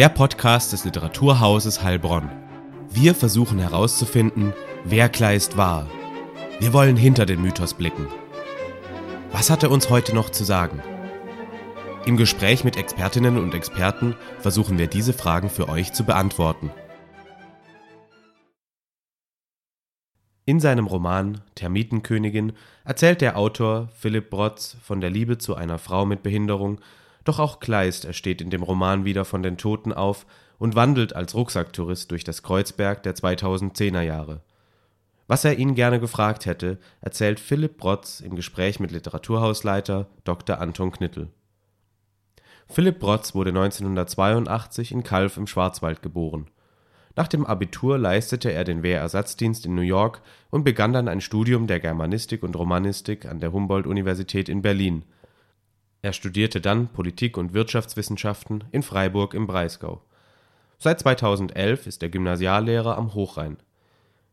[0.00, 2.30] Der Podcast des Literaturhauses Heilbronn.
[2.88, 5.90] Wir versuchen herauszufinden, wer Kleist war.
[6.58, 8.06] Wir wollen hinter den Mythos blicken.
[9.30, 10.82] Was hat er uns heute noch zu sagen?
[12.06, 16.70] Im Gespräch mit Expertinnen und Experten versuchen wir diese Fragen für euch zu beantworten.
[20.46, 22.54] In seinem Roman Termitenkönigin
[22.84, 26.80] erzählt der Autor Philipp Brotz von der Liebe zu einer Frau mit Behinderung,
[27.30, 30.26] doch auch Kleist ersteht in dem Roman wieder von den Toten auf
[30.58, 34.40] und wandelt als Rucksacktourist durch das Kreuzberg der 2010er Jahre.
[35.28, 40.60] Was er ihn gerne gefragt hätte, erzählt Philipp Brotz im Gespräch mit Literaturhausleiter Dr.
[40.60, 41.28] Anton Knittel.
[42.68, 46.50] Philipp Brotz wurde 1982 in Calw im Schwarzwald geboren.
[47.14, 50.20] Nach dem Abitur leistete er den Wehrersatzdienst in New York
[50.50, 55.04] und begann dann ein Studium der Germanistik und Romanistik an der Humboldt-Universität in Berlin.
[56.02, 60.02] Er studierte dann Politik- und Wirtschaftswissenschaften in Freiburg im Breisgau.
[60.78, 63.58] Seit 2011 ist er Gymnasiallehrer am Hochrhein.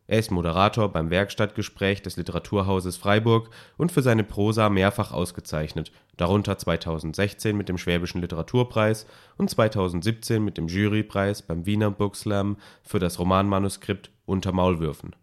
[0.10, 6.58] Er ist Moderator beim Werkstattgespräch des Literaturhauses Freiburg und für seine Prosa mehrfach ausgezeichnet, darunter
[6.58, 9.06] 2016 mit dem Schwäbischen Literaturpreis
[9.38, 15.14] und 2017 mit dem Jurypreis beim Wiener Bookslam für das Romanmanuskript Unter Maulwürfen.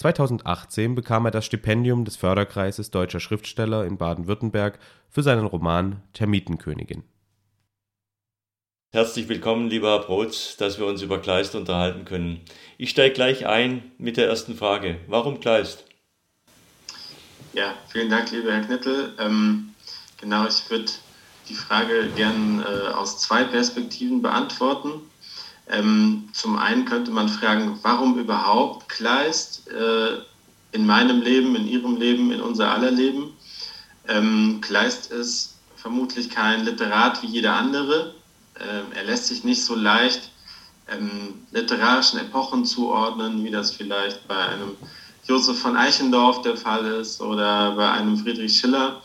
[0.00, 4.78] 2018 bekam er das Stipendium des Förderkreises Deutscher Schriftsteller in Baden-Württemberg
[5.10, 7.04] für seinen Roman Termitenkönigin.
[8.92, 12.40] Herzlich willkommen, lieber Herr Brotz, dass wir uns über Kleist unterhalten können.
[12.78, 14.98] Ich steige gleich ein mit der ersten Frage.
[15.06, 15.84] Warum Kleist?
[17.52, 19.12] Ja, vielen Dank, lieber Herr Knittel.
[19.18, 19.74] Ähm,
[20.18, 20.90] genau, ich würde
[21.50, 25.09] die Frage gern äh, aus zwei Perspektiven beantworten.
[25.70, 30.18] Ähm, zum einen könnte man fragen, warum überhaupt Kleist äh,
[30.72, 33.34] in meinem Leben, in Ihrem Leben, in unser aller Leben?
[34.08, 38.14] Ähm, Kleist ist vermutlich kein Literat wie jeder andere.
[38.58, 40.30] Ähm, er lässt sich nicht so leicht
[40.88, 44.76] ähm, literarischen Epochen zuordnen, wie das vielleicht bei einem
[45.26, 49.02] Josef von Eichendorff der Fall ist oder bei einem Friedrich Schiller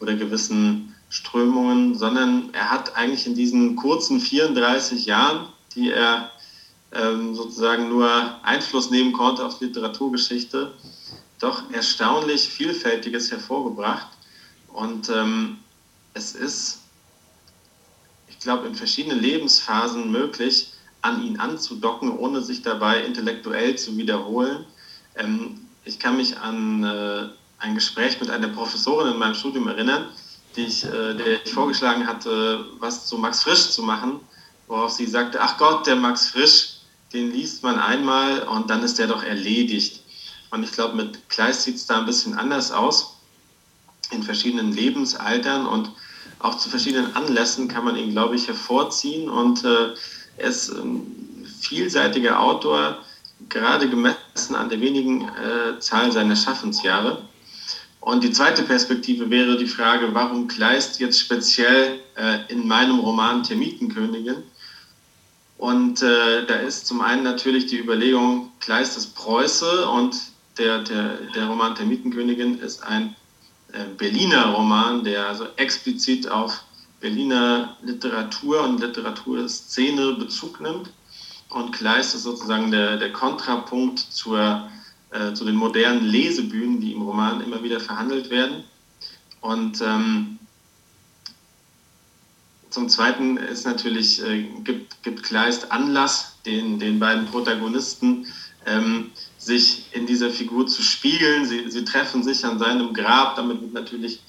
[0.00, 6.32] oder gewissen Strömungen, sondern er hat eigentlich in diesen kurzen 34 Jahren, die er
[6.92, 8.08] ähm, sozusagen nur
[8.42, 10.72] Einfluss nehmen konnte auf Literaturgeschichte,
[11.38, 14.08] doch erstaunlich Vielfältiges hervorgebracht.
[14.72, 15.58] Und ähm,
[16.14, 16.78] es ist,
[18.28, 20.72] ich glaube, in verschiedenen Lebensphasen möglich,
[21.02, 24.64] an ihn anzudocken, ohne sich dabei intellektuell zu wiederholen.
[25.14, 27.28] Ähm, ich kann mich an äh,
[27.58, 30.06] ein Gespräch mit einer Professorin in meinem Studium erinnern,
[30.56, 34.20] die ich, äh, der ich vorgeschlagen hatte, was zu Max Frisch zu machen,
[34.68, 36.76] worauf sie sagte, ach Gott, der Max Frisch,
[37.12, 40.00] den liest man einmal und dann ist der doch erledigt.
[40.50, 43.16] Und ich glaube, mit Kleist sieht es da ein bisschen anders aus.
[44.10, 45.90] In verschiedenen Lebensaltern und
[46.38, 49.28] auch zu verschiedenen Anlässen kann man ihn, glaube ich, hervorziehen.
[49.28, 49.94] Und äh,
[50.36, 52.98] er ist ein vielseitiger Autor,
[53.48, 57.22] gerade gemessen an der wenigen äh, Zahl seiner Schaffensjahre.
[58.00, 63.42] Und die zweite Perspektive wäre die Frage, warum Kleist jetzt speziell äh, in meinem Roman
[63.42, 64.44] Termitenkönigin?
[65.58, 70.16] Und äh, da ist zum einen natürlich die Überlegung, Kleist ist Preuße und
[70.58, 73.14] der, der, der Roman Termitenkönigin ist ein
[73.72, 76.62] äh, Berliner Roman, der also explizit auf
[77.00, 80.90] Berliner Literatur und Literaturszene Bezug nimmt.
[81.48, 84.68] Und Kleist ist sozusagen der, der Kontrapunkt zur,
[85.10, 88.64] äh, zu den modernen Lesebühnen, die im Roman immer wieder verhandelt werden.
[89.40, 90.38] Und ähm,
[92.76, 98.26] zum Zweiten ist natürlich, äh, gibt, gibt Kleist Anlass, den, den beiden Protagonisten
[98.66, 101.46] ähm, sich in dieser Figur zu spiegeln.
[101.46, 104.20] Sie, sie treffen sich an seinem Grab, damit wird natürlich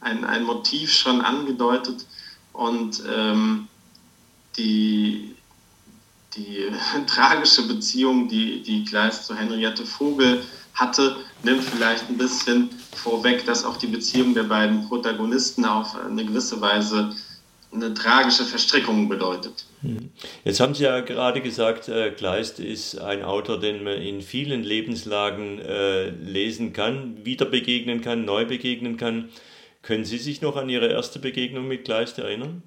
[0.00, 2.06] ein, ein Motiv schon angedeutet.
[2.52, 3.66] Und ähm,
[4.56, 5.34] die,
[6.36, 6.70] die
[7.08, 10.44] tragische Beziehung, die, die Kleist zu Henriette Vogel
[10.74, 16.24] hatte, nimmt vielleicht ein bisschen vorweg, dass auch die Beziehung der beiden Protagonisten auf eine
[16.24, 17.12] gewisse Weise
[17.76, 19.66] eine tragische Verstrickung bedeutet.
[20.44, 24.62] Jetzt haben Sie ja gerade gesagt, äh, Kleist ist ein Autor, den man in vielen
[24.62, 29.28] Lebenslagen äh, lesen kann, wieder begegnen kann, neu begegnen kann.
[29.82, 32.62] Können Sie sich noch an Ihre erste Begegnung mit Kleist erinnern?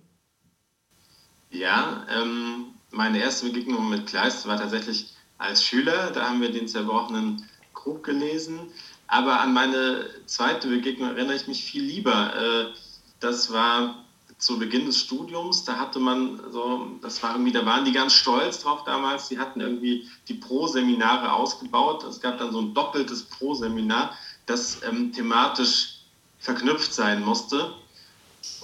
[1.51, 6.11] Ja, ähm, meine erste Begegnung mit Kleist war tatsächlich als Schüler.
[6.11, 8.59] Da haben wir den zerbrochenen Krug gelesen.
[9.07, 12.33] Aber an meine zweite Begegnung erinnere ich mich viel lieber.
[12.35, 12.77] Äh,
[13.19, 14.05] das war
[14.39, 18.13] zu Beginn des Studiums, da hatte man so, das war irgendwie, da waren die ganz
[18.13, 22.05] stolz drauf damals, die hatten irgendwie die Pro-Seminare ausgebaut.
[22.05, 24.13] Es gab dann so ein doppeltes Pro-Seminar,
[24.45, 25.99] das ähm, thematisch
[26.39, 27.73] verknüpft sein musste.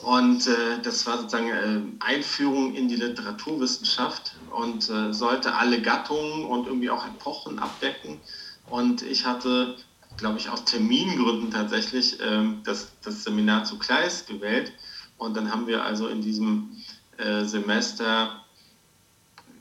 [0.01, 6.45] Und äh, das war sozusagen äh, Einführung in die Literaturwissenschaft und äh, sollte alle Gattungen
[6.45, 8.21] und irgendwie auch Epochen abdecken.
[8.69, 9.75] Und ich hatte,
[10.15, 14.71] glaube ich, aus Termingründen tatsächlich ähm, das, das Seminar zu Kleist gewählt
[15.17, 16.71] und dann haben wir also in diesem
[17.17, 18.41] äh, Semester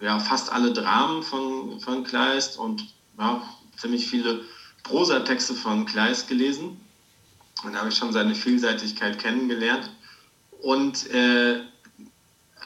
[0.01, 3.43] ja, fast alle Dramen von, von Kleist und ja,
[3.77, 4.43] ziemlich viele
[4.83, 6.81] Prosatexte von Kleist gelesen.
[7.65, 9.91] Und da habe ich schon seine Vielseitigkeit kennengelernt.
[10.61, 11.61] Und äh,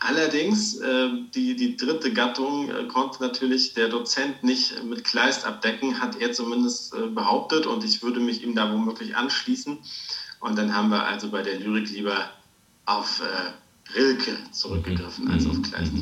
[0.00, 6.00] allerdings, äh, die, die dritte Gattung äh, konnte natürlich der Dozent nicht mit Kleist abdecken,
[6.00, 7.66] hat er zumindest äh, behauptet.
[7.66, 9.78] Und ich würde mich ihm da womöglich anschließen.
[10.40, 12.30] Und dann haben wir also bei der Lyrik lieber
[12.88, 15.30] auf äh, Rilke zurückgegriffen mhm.
[15.30, 15.92] als auf Kleist.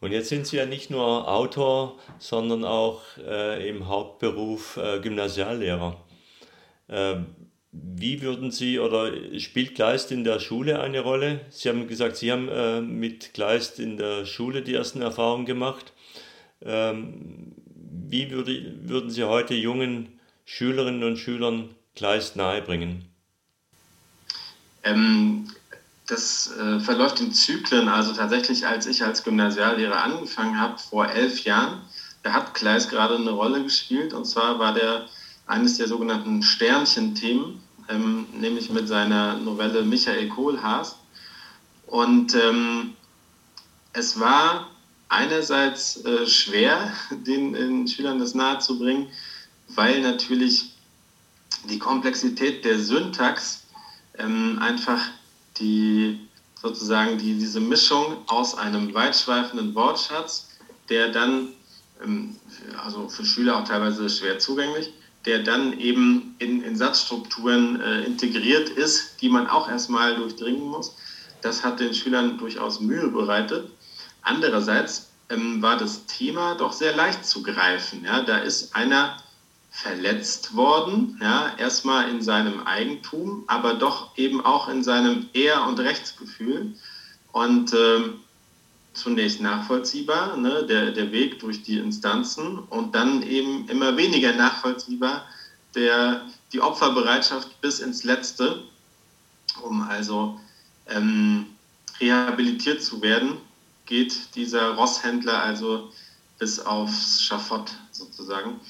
[0.00, 5.96] Und jetzt sind Sie ja nicht nur Autor, sondern auch äh, im Hauptberuf äh, Gymnasiallehrer.
[6.88, 7.26] Ähm,
[7.72, 11.42] wie würden Sie oder spielt Kleist in der Schule eine Rolle?
[11.50, 15.92] Sie haben gesagt, Sie haben äh, mit Kleist in der Schule die ersten Erfahrungen gemacht.
[16.62, 17.52] Ähm,
[18.08, 23.04] wie würde, würden Sie heute jungen Schülerinnen und Schülern Kleist nahebringen?
[24.82, 25.46] Ähm,
[26.10, 27.88] das äh, verläuft in Zyklen.
[27.88, 31.82] Also tatsächlich, als ich als Gymnasiallehrer angefangen habe, vor elf Jahren,
[32.22, 34.12] da hat Kleist gerade eine Rolle gespielt.
[34.12, 35.06] Und zwar war der
[35.46, 40.96] eines der sogenannten Sternchen-Themen, ähm, nämlich mit seiner Novelle Michael Kohlhaas.
[41.86, 42.94] Und ähm,
[43.92, 44.70] es war
[45.08, 49.08] einerseits äh, schwer, den, den Schülern das nahezubringen,
[49.68, 50.74] weil natürlich
[51.68, 53.64] die Komplexität der Syntax
[54.18, 55.00] ähm, einfach
[55.60, 56.18] die
[56.60, 60.48] sozusagen die, diese Mischung aus einem weitschweifenden Wortschatz,
[60.88, 61.48] der dann,
[62.02, 62.36] ähm,
[62.84, 64.92] also für Schüler auch teilweise schwer zugänglich,
[65.24, 70.96] der dann eben in, in Satzstrukturen äh, integriert ist, die man auch erstmal durchdringen muss.
[71.42, 73.70] Das hat den Schülern durchaus Mühe bereitet.
[74.22, 78.04] Andererseits ähm, war das Thema doch sehr leicht zu greifen.
[78.04, 78.22] Ja?
[78.22, 79.16] Da ist einer
[79.70, 85.78] verletzt worden, ja, erstmal in seinem Eigentum, aber doch eben auch in seinem Ehr- und
[85.78, 86.74] Rechtsgefühl.
[87.32, 88.10] Und äh,
[88.92, 95.24] zunächst nachvollziehbar, ne, der, der Weg durch die Instanzen und dann eben immer weniger nachvollziehbar
[95.74, 98.64] der, die Opferbereitschaft bis ins Letzte,
[99.62, 100.38] um also
[100.88, 101.46] ähm,
[102.00, 103.38] rehabilitiert zu werden,
[103.86, 105.92] geht dieser Rosshändler also
[106.38, 108.60] bis aufs Schafott sozusagen.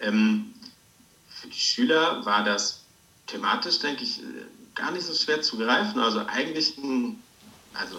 [0.00, 0.54] Ähm,
[1.28, 2.84] für die Schüler war das
[3.26, 4.20] thematisch, denke ich,
[4.74, 6.00] gar nicht so schwer zu greifen.
[6.00, 7.22] Also eigentlich ein,
[7.74, 7.98] also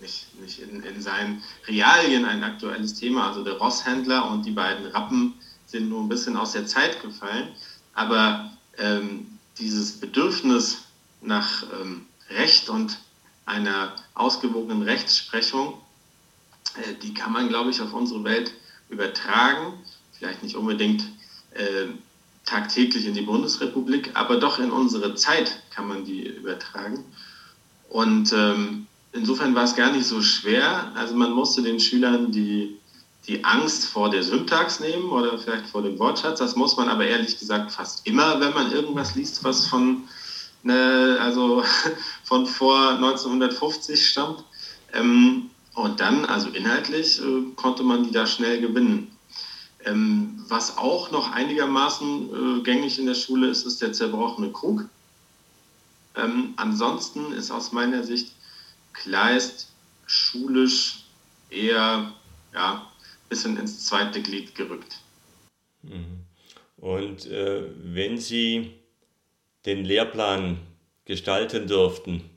[0.00, 3.28] nicht, nicht in, in seinen Realien ein aktuelles Thema.
[3.28, 5.34] Also der Rosshändler und die beiden Rappen
[5.66, 7.48] sind nur ein bisschen aus der Zeit gefallen.
[7.94, 10.82] Aber ähm, dieses Bedürfnis
[11.20, 12.98] nach ähm, Recht und
[13.46, 15.80] einer ausgewogenen Rechtsprechung,
[16.76, 18.52] äh, die kann man, glaube ich, auf unsere Welt
[18.88, 19.74] übertragen.
[20.18, 21.04] Vielleicht nicht unbedingt
[21.54, 21.86] äh,
[22.44, 27.04] tagtäglich in die Bundesrepublik, aber doch in unsere Zeit kann man die übertragen.
[27.88, 30.92] Und ähm, insofern war es gar nicht so schwer.
[30.94, 32.78] Also man musste den Schülern die,
[33.26, 36.38] die Angst vor der Syntax nehmen oder vielleicht vor dem Wortschatz.
[36.38, 40.04] Das muss man aber ehrlich gesagt fast immer, wenn man irgendwas liest, was von,
[40.62, 41.62] ne, also
[42.24, 44.42] von vor 1950 stammt.
[44.92, 49.16] Ähm, und dann, also inhaltlich, äh, konnte man die da schnell gewinnen.
[49.84, 54.88] Ähm, was auch noch einigermaßen äh, gängig in der Schule ist, ist der zerbrochene Krug.
[56.14, 58.32] Ähm, ansonsten ist aus meiner Sicht
[58.92, 59.72] Kleist
[60.06, 61.04] schulisch
[61.50, 62.12] eher
[62.52, 65.00] ja, ein bisschen ins zweite Glied gerückt.
[65.82, 66.24] Mhm.
[66.76, 68.74] Und äh, wenn Sie
[69.64, 70.58] den Lehrplan
[71.04, 72.28] gestalten dürften,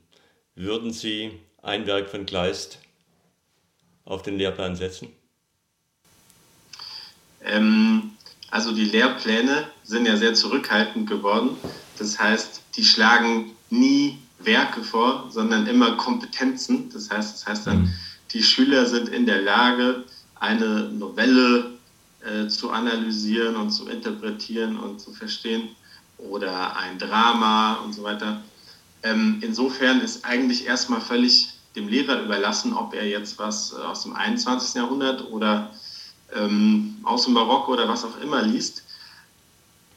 [0.54, 2.78] würden Sie ein Werk von Kleist
[4.04, 5.08] auf den Lehrplan setzen?
[7.46, 8.12] Ähm,
[8.50, 11.56] also die Lehrpläne sind ja sehr zurückhaltend geworden.
[11.98, 16.90] Das heißt, die schlagen nie Werke vor, sondern immer Kompetenzen.
[16.92, 17.92] Das heißt, das heißt dann, mhm.
[18.32, 20.04] die Schüler sind in der Lage,
[20.38, 21.72] eine Novelle
[22.24, 25.68] äh, zu analysieren und zu interpretieren und zu verstehen
[26.18, 28.42] oder ein Drama und so weiter.
[29.02, 34.02] Ähm, insofern ist eigentlich erstmal völlig dem Lehrer überlassen, ob er jetzt was äh, aus
[34.02, 34.74] dem 21.
[34.74, 35.70] Jahrhundert oder
[36.34, 38.82] ähm, aus dem Barock oder was auch immer liest.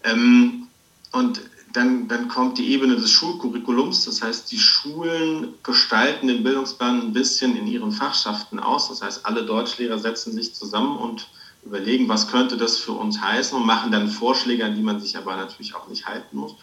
[0.04, 0.68] Ähm,
[1.12, 1.42] und
[1.74, 7.14] dann, dann kommt die Ebene des Schulcurriculums, das heißt, die Schulen gestalten den Bildungsplan ein
[7.14, 8.90] bisschen in ihren Fachschaften aus.
[8.90, 11.28] Das heißt, alle Deutschlehrer setzen sich zusammen und
[11.64, 15.18] überlegen, was könnte das für uns heißen und machen dann Vorschläge, an die man sich
[15.18, 16.56] aber natürlich auch nicht halten muss.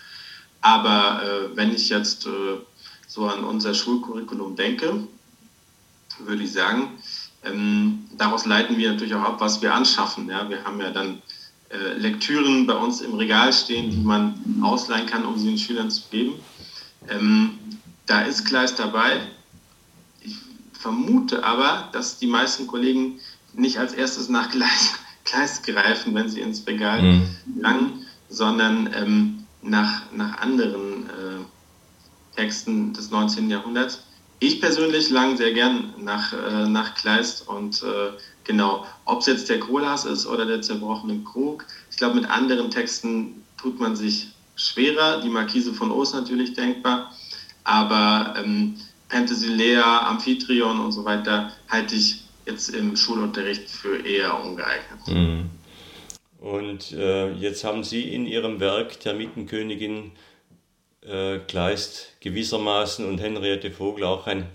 [0.60, 2.58] Aber äh, wenn ich jetzt äh,
[3.06, 5.06] so an unser Schulcurriculum denke,
[6.18, 6.98] würde ich sagen,
[7.46, 10.28] ähm, daraus leiten wir natürlich auch ab, was wir anschaffen.
[10.28, 10.48] Ja?
[10.48, 11.22] Wir haben ja dann
[11.70, 15.90] äh, Lektüren bei uns im Regal stehen, die man ausleihen kann, um sie den Schülern
[15.90, 16.34] zu geben.
[17.08, 17.58] Ähm,
[18.06, 19.20] da ist Kleist dabei.
[20.20, 20.36] Ich
[20.72, 23.18] vermute aber, dass die meisten Kollegen
[23.52, 27.28] nicht als erstes nach Kleist, Kleist greifen, wenn sie ins Regal mhm.
[27.58, 33.50] langen, sondern ähm, nach, nach anderen äh, Texten des 19.
[33.50, 34.02] Jahrhunderts.
[34.38, 38.12] Ich persönlich lang sehr gern nach, äh, nach Kleist und äh,
[38.44, 41.64] genau, ob es jetzt der Kohlhaas ist oder der zerbrochene Krug.
[41.90, 45.22] Ich glaube, mit anderen Texten tut man sich schwerer.
[45.22, 47.12] Die Markise von Oos natürlich denkbar,
[47.64, 48.76] aber ähm,
[49.08, 55.08] Penthesilea, Amphitryon und so weiter halte ich jetzt im Schulunterricht für eher ungeeignet.
[55.08, 55.50] Mhm.
[56.40, 60.12] Und äh, jetzt haben Sie in Ihrem Werk Termitenkönigin
[61.06, 64.46] äh, Kleist gewissermaßen und Henriette Vogel auch ein,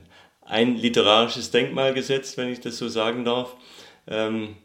[0.41, 3.55] ein literarisches Denkmal gesetzt, wenn ich das so sagen darf.
[4.07, 4.55] Ähm,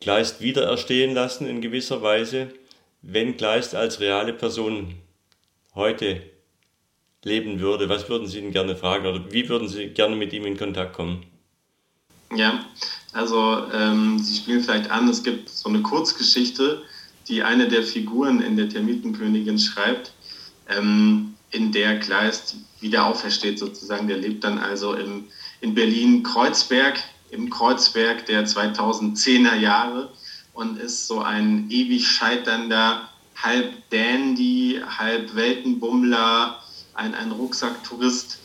[0.00, 2.52] Kleist wiedererstehen lassen in gewisser Weise,
[3.02, 4.94] wenn Kleist als reale Person
[5.74, 6.22] heute
[7.24, 10.46] leben würde, was würden Sie ihn gerne fragen oder wie würden Sie gerne mit ihm
[10.46, 11.26] in Kontakt kommen?
[12.34, 12.64] Ja,
[13.12, 16.82] also ähm, Sie spielen vielleicht an, es gibt so eine Kurzgeschichte,
[17.28, 20.12] die eine der Figuren in der Termitenkönigin schreibt,
[20.68, 24.08] ähm, in der Kleist wieder aufersteht sozusagen.
[24.08, 25.24] Der lebt dann also im,
[25.60, 26.98] in Berlin-Kreuzberg,
[27.30, 30.10] im Kreuzberg der 2010er Jahre
[30.52, 36.60] und ist so ein ewig scheiternder, halb Dandy, halb Weltenbummler,
[36.94, 38.38] ein, ein Rucksacktourist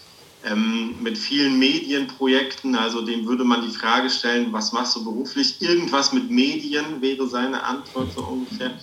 [0.46, 2.76] ähm, mit vielen Medienprojekten.
[2.76, 5.62] Also dem würde man die Frage stellen, was machst du beruflich?
[5.62, 8.78] Irgendwas mit Medien wäre seine Antwort so ungefähr.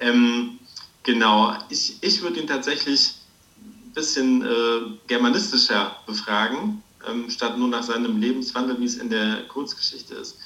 [0.00, 0.58] Ähm,
[1.02, 3.14] genau, ich, ich würde ihn tatsächlich
[3.60, 9.46] ein bisschen äh, germanistischer befragen, ähm, statt nur nach seinem Lebenswandel, wie es in der
[9.48, 10.38] Kurzgeschichte ist.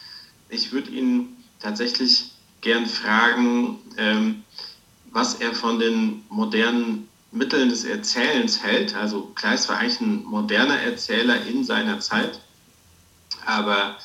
[0.49, 4.43] Ich würde ihn tatsächlich gern fragen, ähm,
[5.13, 8.95] was er von den modernen Mitteln des Erzählens hält.
[8.95, 12.41] Also Kleist war eigentlich ein moderner Erzähler in seiner Zeit,
[13.45, 13.97] aber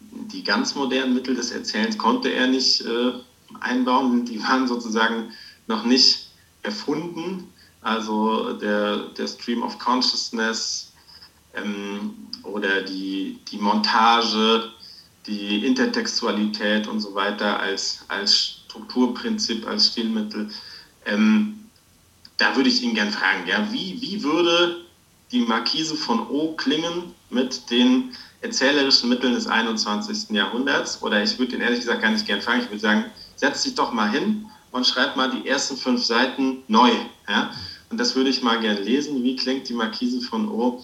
[0.00, 3.12] die ganz modernen Mittel des Erzählens konnte er nicht äh,
[3.60, 4.24] einbauen.
[4.24, 5.32] Die waren sozusagen
[5.66, 6.30] noch nicht
[6.62, 7.52] erfunden.
[7.82, 10.92] Also der, der Stream of Consciousness
[11.54, 14.70] ähm, oder die, die Montage,
[15.26, 20.50] die Intertextualität und so weiter als, als Strukturprinzip, als Stilmittel.
[21.06, 21.59] Ähm,
[22.40, 24.80] da würde ich ihn gerne fragen, ja, wie, wie würde
[25.30, 30.30] die Markise von O klingen mit den erzählerischen Mitteln des 21.
[30.30, 31.02] Jahrhunderts?
[31.02, 32.62] Oder ich würde ihn ehrlich gesagt gar nicht gerne fragen.
[32.62, 33.04] Ich würde sagen,
[33.36, 36.90] setz dich doch mal hin und schreib mal die ersten fünf Seiten neu.
[37.28, 37.50] Ja?
[37.90, 39.22] Und das würde ich mal gerne lesen.
[39.22, 40.82] Wie klingt die Markise von O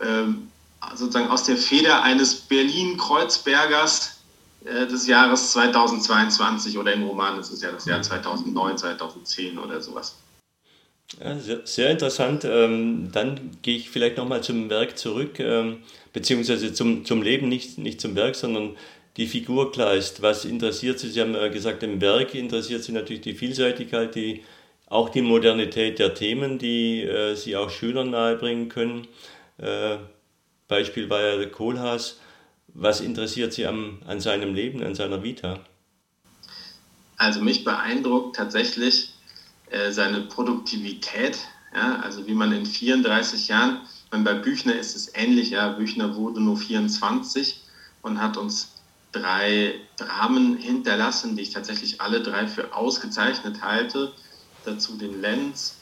[0.00, 0.50] ähm,
[0.94, 4.16] sozusagen aus der Feder eines Berlin-Kreuzbergers
[4.64, 9.82] äh, des Jahres 2022 oder im Roman ist es ja das Jahr 2009, 2010 oder
[9.82, 10.16] sowas.
[11.20, 12.44] Ja, sehr, sehr, interessant.
[12.44, 15.78] Ähm, dann gehe ich vielleicht nochmal zum Werk zurück, ähm,
[16.12, 18.76] beziehungsweise zum, zum Leben, nicht, nicht zum Werk, sondern
[19.16, 20.20] die Figur Kleist.
[20.22, 21.08] Was interessiert Sie?
[21.08, 24.42] Sie haben gesagt, im Werk interessiert Sie natürlich die Vielseitigkeit, die,
[24.88, 29.06] auch die Modernität der Themen, die äh, Sie auch Schülern nahebringen können.
[29.58, 29.98] Äh,
[30.68, 32.20] Beispiel war ja Kohlhaas.
[32.68, 35.60] Was interessiert Sie am, an seinem Leben, an seiner Vita?
[37.16, 39.14] Also mich beeindruckt tatsächlich,
[39.70, 41.38] äh, seine Produktivität,
[41.74, 43.80] ja, also wie man in 34 Jahren,
[44.10, 47.62] bei Büchner ist es ähnlich, ja, Büchner wurde nur 24
[48.02, 48.72] und hat uns
[49.12, 54.12] drei Dramen hinterlassen, die ich tatsächlich alle drei für ausgezeichnet halte.
[54.64, 55.76] Dazu den Lenz,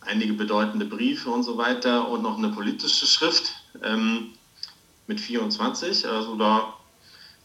[0.00, 4.34] einige bedeutende Briefe und so weiter und noch eine politische Schrift ähm,
[5.06, 6.06] mit 24.
[6.06, 6.74] Also da,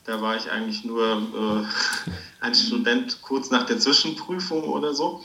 [0.06, 5.24] da war ich eigentlich nur äh, ein Student kurz nach der Zwischenprüfung oder so.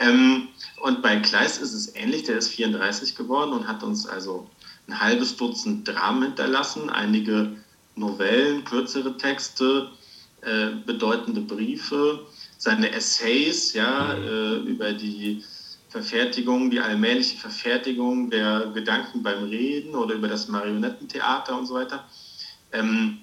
[0.00, 0.48] Ähm,
[0.80, 4.48] und bei Kleist ist es ähnlich, der ist 34 geworden und hat uns also
[4.86, 7.56] ein halbes Dutzend Dramen hinterlassen, einige
[7.96, 9.90] Novellen, kürzere Texte,
[10.42, 12.26] äh, bedeutende Briefe,
[12.58, 15.42] seine Essays ja, äh, über die
[15.88, 22.04] Verfertigung, die allmähliche Verfertigung der Gedanken beim Reden oder über das Marionettentheater und so weiter.
[22.72, 23.18] Ähm,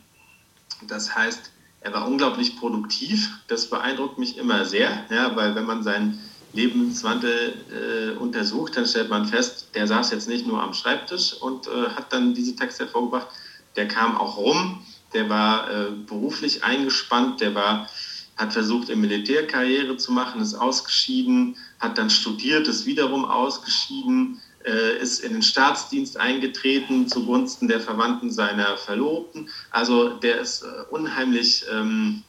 [0.87, 1.51] das heißt,
[1.81, 3.29] er war unglaublich produktiv.
[3.47, 6.19] Das beeindruckt mich immer sehr, ja, weil wenn man seinen
[6.55, 11.67] Lebenswandel äh, untersucht, dann stellt man fest, der saß jetzt nicht nur am Schreibtisch und
[11.67, 13.27] äh, hat dann diese Texte hervorgebracht,
[13.75, 17.89] der kam auch rum, der war äh, beruflich eingespannt, der war,
[18.37, 24.97] hat versucht, eine Militärkarriere zu machen, ist ausgeschieden, hat dann studiert, ist wiederum ausgeschieden, äh,
[24.97, 29.49] ist in den Staatsdienst eingetreten zugunsten der Verwandten seiner Verlobten.
[29.71, 32.23] Also der ist äh, unheimlich ähm,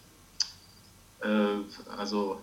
[1.23, 2.41] äh, also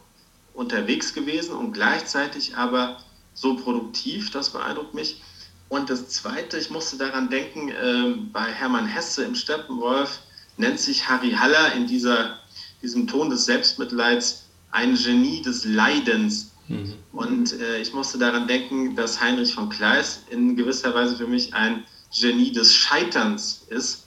[0.53, 2.97] unterwegs gewesen und gleichzeitig aber
[3.33, 5.21] so produktiv, das beeindruckt mich.
[5.69, 10.19] Und das Zweite, ich musste daran denken, äh, bei Hermann Hesse im Steppenwolf
[10.57, 12.39] nennt sich Harry Haller in dieser,
[12.81, 16.51] diesem Ton des Selbstmitleids ein Genie des Leidens.
[16.67, 16.93] Mhm.
[17.11, 21.53] Und äh, ich musste daran denken, dass Heinrich von Kleist in gewisser Weise für mich
[21.53, 21.83] ein
[22.15, 24.05] Genie des Scheiterns ist.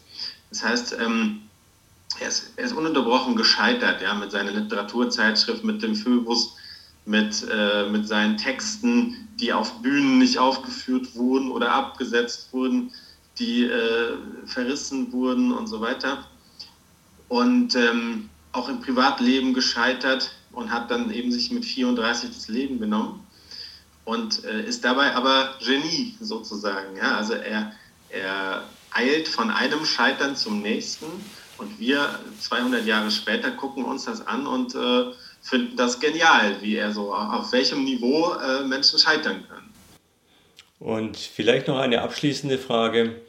[0.51, 1.43] Das heißt, ähm,
[2.21, 6.57] er, ist, er ist ununterbrochen gescheitert, ja, mit seiner Literaturzeitschrift, mit dem Phöbus,
[7.05, 12.91] mit, äh, mit seinen Texten, die auf Bühnen nicht aufgeführt wurden oder abgesetzt wurden,
[13.39, 16.27] die äh, verrissen wurden und so weiter.
[17.29, 22.81] Und ähm, auch im Privatleben gescheitert und hat dann eben sich mit 34 das Leben
[22.81, 23.27] genommen
[24.05, 26.97] und äh, ist dabei aber Genie sozusagen.
[26.97, 27.17] Ja?
[27.17, 27.73] Also er,
[28.09, 31.07] er eilt von einem Scheitern zum nächsten
[31.59, 36.77] und wir 200 Jahre später gucken uns das an und äh, finden das genial, wie
[36.77, 39.73] er so, auf welchem Niveau äh, Menschen scheitern können.
[40.79, 43.21] Und vielleicht noch eine abschließende Frage.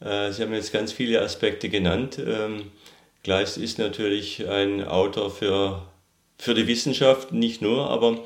[0.00, 2.18] Äh, Sie haben jetzt ganz viele Aspekte genannt.
[2.18, 2.70] Ähm,
[3.22, 5.82] Gleist ist natürlich ein Autor für
[6.38, 8.18] für die Wissenschaft nicht nur, aber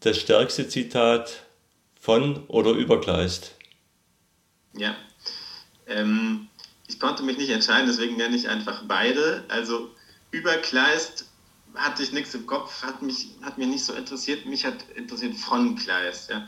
[0.00, 1.44] das stärkste Zitat
[2.00, 3.56] von oder über Kleist.
[4.74, 4.96] Ja,
[5.86, 6.48] ähm,
[6.92, 9.44] ich konnte mich nicht entscheiden, deswegen nenne ich einfach beide.
[9.48, 9.90] Also
[10.30, 11.26] über Kleist
[11.74, 14.44] hatte ich nichts im Kopf, hat mich, hat mich nicht so interessiert.
[14.44, 16.28] Mich hat interessiert von Kleist.
[16.28, 16.46] Ja.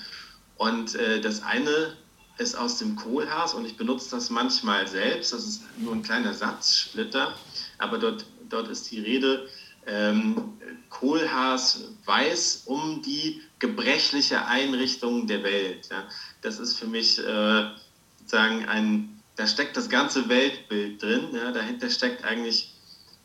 [0.57, 1.97] Und äh, das eine
[2.37, 5.33] ist aus dem Kohlhaas und ich benutze das manchmal selbst.
[5.33, 7.35] Das ist nur ein kleiner Satzsplitter,
[7.79, 9.49] aber dort, dort ist die Rede
[9.87, 10.59] ähm,
[10.90, 15.88] Kohlhaas weiß um die gebrechliche Einrichtung der Welt.
[15.90, 16.07] Ja.
[16.42, 17.71] Das ist für mich äh,
[18.19, 21.29] sozusagen ein, da steckt das ganze Weltbild drin.
[21.33, 21.51] Ja.
[21.51, 22.73] Dahinter steckt eigentlich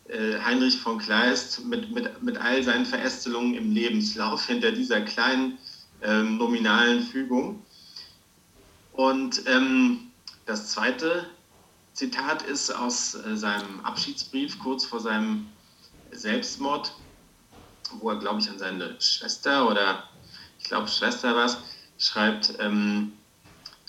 [0.08, 5.58] äh, Heinrich von Kleist mit, mit, mit all seinen Verästelungen im Lebenslauf hinter dieser kleinen
[6.02, 7.63] ähm, nominalen Fügung.
[8.93, 10.12] Und ähm,
[10.45, 11.30] das zweite
[11.93, 15.48] Zitat ist aus äh, seinem Abschiedsbrief kurz vor seinem
[16.12, 16.91] Selbstmord,
[18.00, 20.10] wo er, glaube ich, an seine Schwester oder
[20.60, 21.58] ich glaube, Schwester war es,
[21.98, 23.13] schreibt, ähm,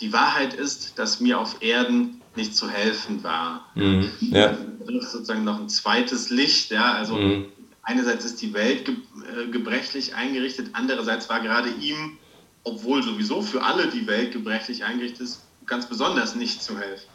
[0.00, 3.66] die Wahrheit ist, dass mir auf Erden nicht zu helfen war.
[3.74, 4.56] Mhm, ja.
[4.86, 7.46] Das ist sozusagen noch ein zweites Licht, ja, also mhm.
[7.82, 12.18] einerseits ist die Welt ge äh, gebrechlich eingerichtet, andererseits war gerade ihm,
[12.64, 17.08] obwohl sowieso für alle die Welt gebrechlich eingerichtet ist, ganz besonders nicht zu helfen.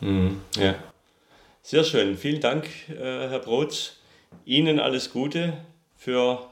[0.00, 0.74] Mhm, ja.
[1.62, 2.16] Sehr schön.
[2.16, 3.96] Vielen Dank, äh, Herr Brotz.
[4.44, 5.58] Ihnen alles Gute
[5.96, 6.48] für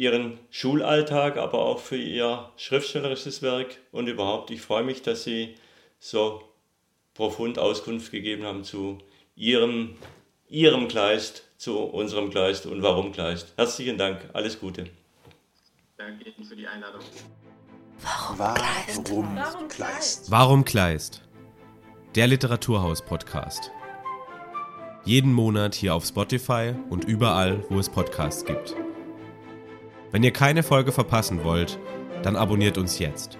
[0.00, 4.50] Ihren Schulalltag, aber auch für Ihr schriftstellerisches Werk und überhaupt.
[4.50, 5.56] Ich freue mich, dass Sie
[5.98, 6.42] so
[7.12, 8.96] profund Auskunft gegeben haben zu
[9.36, 9.96] Ihrem,
[10.48, 13.52] Ihrem Kleist, zu unserem Kleist und warum Kleist.
[13.58, 14.86] Herzlichen Dank, alles Gute.
[15.98, 17.02] Danke Ihnen für die Einladung.
[17.98, 19.10] Warum, Kleist?
[19.12, 20.30] Warum Kleist?
[20.30, 21.22] Warum Kleist?
[22.14, 23.70] Der Literaturhaus-Podcast.
[25.04, 28.74] Jeden Monat hier auf Spotify und überall, wo es Podcasts gibt.
[30.12, 31.78] Wenn ihr keine Folge verpassen wollt,
[32.22, 33.38] dann abonniert uns jetzt.